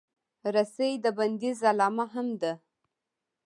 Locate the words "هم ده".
2.13-2.53